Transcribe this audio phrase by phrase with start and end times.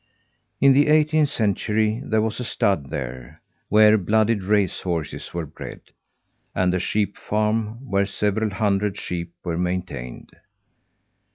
[0.59, 5.79] In the eighteenth century there was a stud there, where blooded race horses were bred;
[6.55, 10.31] and a sheep farm, where several hundred sheep were maintained.